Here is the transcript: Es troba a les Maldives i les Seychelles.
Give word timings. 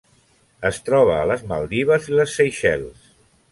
Es 0.69 0.79
troba 0.87 1.17
a 1.17 1.27
les 1.33 1.45
Maldives 1.53 2.11
i 2.13 2.19
les 2.23 2.35
Seychelles. 2.41 3.09